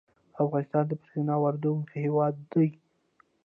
افغانستان 0.43 0.83
د 0.87 0.91
بریښنا 0.99 1.35
واردونکی 1.39 1.97
هیواد 2.05 2.33
دی 2.51 2.67